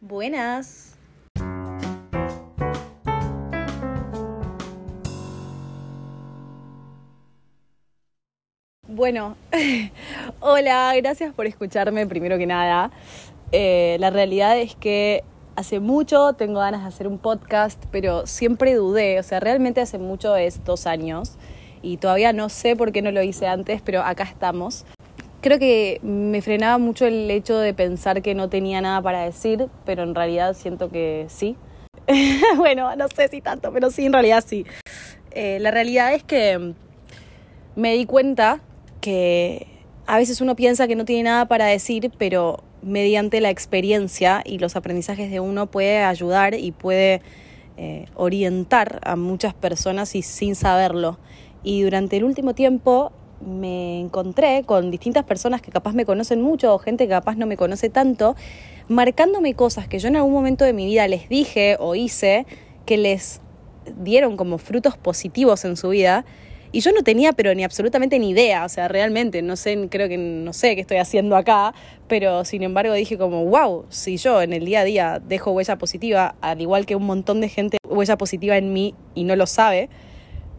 [0.00, 0.96] Buenas.
[8.88, 9.36] Bueno,
[10.40, 12.90] hola, gracias por escucharme primero que nada.
[13.52, 15.22] Eh, la realidad es que
[15.54, 19.98] hace mucho tengo ganas de hacer un podcast, pero siempre dudé, o sea, realmente hace
[19.98, 21.36] mucho es dos años
[21.82, 24.86] y todavía no sé por qué no lo hice antes, pero acá estamos.
[25.40, 29.68] Creo que me frenaba mucho el hecho de pensar que no tenía nada para decir,
[29.86, 31.56] pero en realidad siento que sí.
[32.56, 34.66] bueno, no sé si tanto, pero sí, en realidad sí.
[35.30, 36.74] Eh, la realidad es que
[37.74, 38.60] me di cuenta
[39.00, 39.66] que
[40.06, 44.58] a veces uno piensa que no tiene nada para decir, pero mediante la experiencia y
[44.58, 47.22] los aprendizajes de uno puede ayudar y puede
[47.78, 51.18] eh, orientar a muchas personas y sin saberlo.
[51.62, 56.74] Y durante el último tiempo me encontré con distintas personas que capaz me conocen mucho
[56.74, 58.36] o gente que capaz no me conoce tanto,
[58.88, 62.46] marcándome cosas que yo en algún momento de mi vida les dije o hice
[62.86, 63.40] que les
[63.96, 66.24] dieron como frutos positivos en su vida.
[66.72, 70.08] Y yo no tenía, pero ni absolutamente ni idea, o sea, realmente, no sé, creo
[70.08, 71.74] que no sé qué estoy haciendo acá,
[72.06, 75.78] pero sin embargo dije como, wow, si yo en el día a día dejo huella
[75.78, 79.48] positiva, al igual que un montón de gente huella positiva en mí y no lo
[79.48, 79.88] sabe,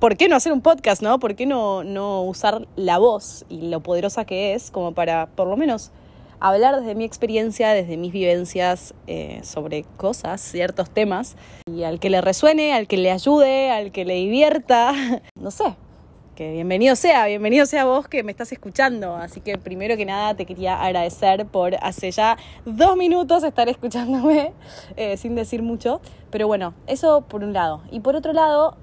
[0.02, 1.20] ¿por qué no hacer un podcast, no?
[1.20, 5.48] ¿Por qué no, no usar la voz y lo poderosa que es como para, por
[5.48, 5.92] lo menos,
[6.40, 11.38] hablar desde mi experiencia, desde mis vivencias eh, sobre cosas, ciertos temas,
[11.72, 14.92] y al que le resuene, al que le ayude, al que le divierta,
[15.40, 15.76] no sé,
[16.36, 19.16] que bienvenido sea, bienvenido sea vos que me estás escuchando.
[19.16, 24.52] Así que primero que nada te quería agradecer por hace ya dos minutos estar escuchándome
[24.96, 26.02] eh, sin decir mucho.
[26.32, 27.84] Pero bueno, eso por un lado.
[27.92, 28.78] Y por otro lado,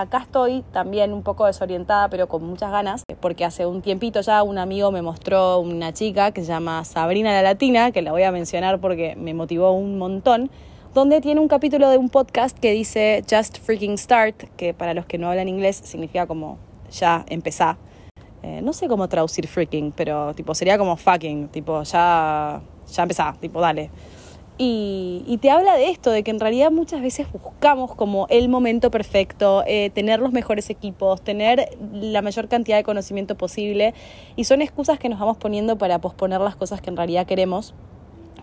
[0.00, 4.42] acá estoy también un poco desorientada, pero con muchas ganas, porque hace un tiempito ya
[4.42, 8.22] un amigo me mostró una chica que se llama Sabrina la Latina, que la voy
[8.22, 10.50] a mencionar porque me motivó un montón,
[10.94, 15.04] donde tiene un capítulo de un podcast que dice Just Freaking Start, que para los
[15.04, 16.58] que no hablan inglés significa como
[16.90, 17.76] ya empezá.
[18.42, 23.34] Eh, no sé cómo traducir freaking, pero tipo sería como fucking, tipo ya, ya empezá,
[23.40, 23.90] tipo dale.
[24.58, 28.90] Y, te habla de esto, de que en realidad muchas veces buscamos como el momento
[28.90, 33.94] perfecto, eh, tener los mejores equipos, tener la mayor cantidad de conocimiento posible,
[34.36, 37.74] y son excusas que nos vamos poniendo para posponer las cosas que en realidad queremos.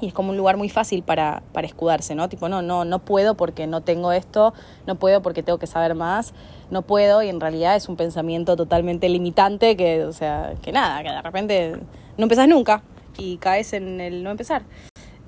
[0.01, 2.29] Y es como un lugar muy fácil para, para escudarse, ¿no?
[2.29, 4.53] Tipo, no, no, no puedo porque no tengo esto,
[4.87, 6.33] no puedo porque tengo que saber más,
[6.71, 11.03] no puedo, y en realidad es un pensamiento totalmente limitante que, o sea, que nada,
[11.03, 11.79] que de repente
[12.17, 12.81] no empezás nunca
[13.17, 14.63] y caes en el no empezar.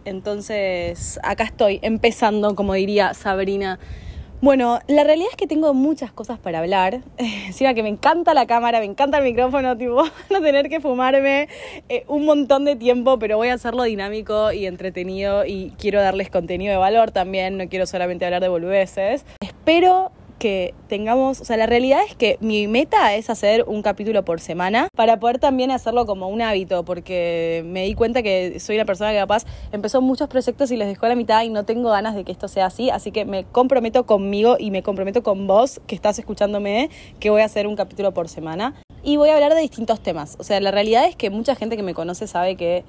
[0.06, 3.80] Entonces, acá estoy, empezando, como diría Sabrina.
[4.42, 7.02] Bueno, la realidad es que tengo muchas cosas para hablar.
[7.18, 11.48] Encima que me encanta la cámara, me encanta el micrófono, tipo, no tener que fumarme
[11.90, 16.32] eh, un montón de tiempo, pero voy a hacerlo dinámico y entretenido y quiero darles
[16.32, 19.26] contenido de valor también, no quiero solamente hablar de boludeces.
[19.42, 24.26] Espero que tengamos, o sea, la realidad es que mi meta es hacer un capítulo
[24.26, 28.78] por semana para poder también hacerlo como un hábito, porque me di cuenta que soy
[28.78, 31.64] una persona que capaz empezó muchos proyectos y les dejó a la mitad y no
[31.64, 35.22] tengo ganas de que esto sea así, así que me comprometo conmigo y me comprometo
[35.22, 38.74] con vos que estás escuchándome que voy a hacer un capítulo por semana
[39.04, 40.38] y voy a hablar de distintos temas.
[40.40, 42.84] O sea, la realidad es que mucha gente que me conoce sabe que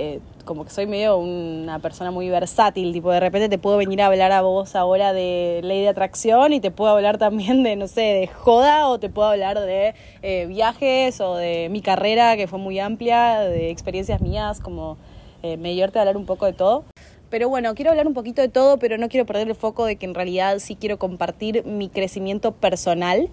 [0.00, 4.00] eh, como que soy medio una persona muy versátil, tipo de repente te puedo venir
[4.00, 7.76] a hablar a vos ahora de ley de atracción y te puedo hablar también de,
[7.76, 12.38] no sé, de joda o te puedo hablar de eh, viajes o de mi carrera
[12.38, 14.96] que fue muy amplia, de experiencias mías, como
[15.42, 16.84] eh, me divierte hablar un poco de todo.
[17.28, 19.96] Pero bueno, quiero hablar un poquito de todo, pero no quiero perder el foco de
[19.96, 23.28] que en realidad sí quiero compartir mi crecimiento personal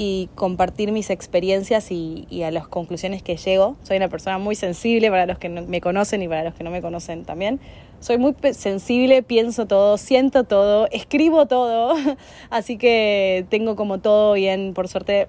[0.00, 3.74] y compartir mis experiencias y, a las conclusiones que llego.
[3.82, 6.70] Soy una persona muy sensible para los que me conocen y para los que no
[6.70, 7.58] me conocen también.
[7.98, 11.96] Soy muy sensible, pienso todo, siento todo, escribo todo,
[12.50, 15.26] así que tengo como todo bien, por suerte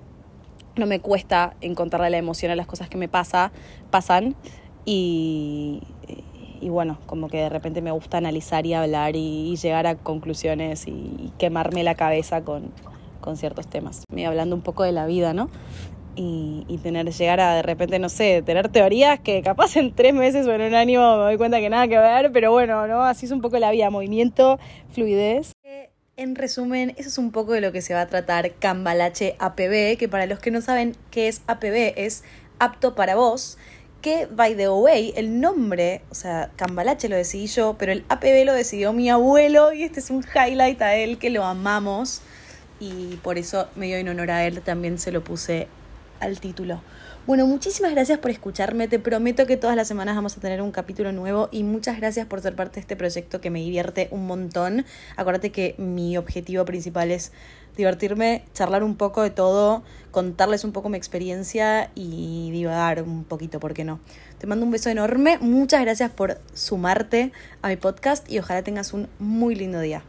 [0.75, 3.51] no me cuesta encontrarle la emoción a las cosas que me pasa,
[3.89, 4.35] pasan
[4.85, 5.81] y,
[6.61, 10.87] y bueno, como que de repente me gusta analizar y hablar y, llegar a conclusiones
[10.87, 12.71] y quemarme la cabeza con,
[13.29, 14.05] con ciertos temas.
[14.11, 15.51] Me hablando un poco de la vida, ¿no?
[16.15, 20.15] Y, y, tener, llegar a de repente, no sé, tener teorías que capaz en tres
[20.15, 23.03] meses o en un año me doy cuenta que nada que ver, pero bueno, ¿no?
[23.03, 24.57] Así es un poco la vida, movimiento,
[24.91, 25.53] fluidez.
[26.17, 29.95] En resumen, eso es un poco de lo que se va a tratar Cambalache APB,
[29.97, 32.23] que para los que no saben qué es APB, es
[32.57, 33.59] apto para vos,
[34.01, 38.43] que, by the way, el nombre, o sea, Cambalache lo decidí yo, pero el APB
[38.43, 42.23] lo decidió mi abuelo y este es un highlight a él que lo amamos
[42.79, 45.67] y por eso, medio en honor a él, también se lo puse
[46.19, 46.81] al título.
[47.27, 48.87] Bueno, muchísimas gracias por escucharme.
[48.87, 52.25] Te prometo que todas las semanas vamos a tener un capítulo nuevo y muchas gracias
[52.25, 54.85] por ser parte de este proyecto que me divierte un montón.
[55.15, 57.31] Acuérdate que mi objetivo principal es
[57.77, 63.59] divertirme, charlar un poco de todo, contarles un poco mi experiencia y divagar un poquito,
[63.59, 63.99] ¿por qué no?
[64.39, 65.37] Te mando un beso enorme.
[65.39, 70.03] Muchas gracias por sumarte a mi podcast y ojalá tengas un muy lindo día.